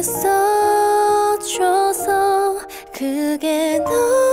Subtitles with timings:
[0.00, 1.90] 있어줘서
[2.92, 4.29] 그게 너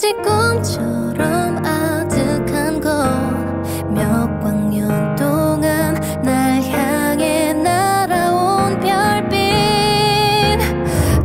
[0.00, 10.60] 왠지 꿈처럼 아득한 건 몇 광년 동안 날 향해 날아온 별빛.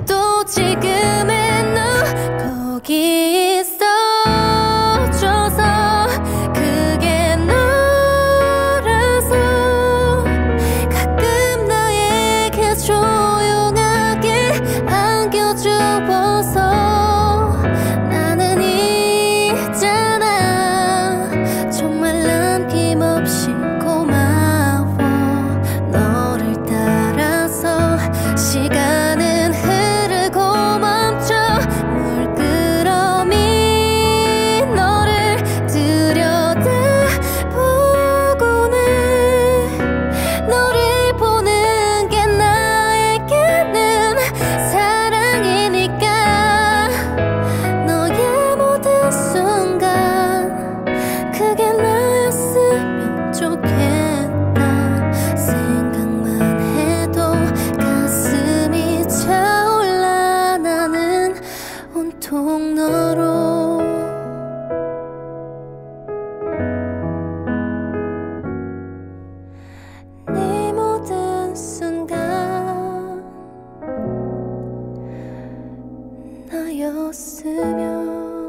[0.07, 1.81] 또 지금의 너
[2.71, 3.91] 거기 있어줘서
[6.55, 9.35] 그게 너라서
[10.89, 14.53] 가끔 나에게 조용하게
[14.87, 15.69] 안겨줘
[76.53, 78.42] 하였으며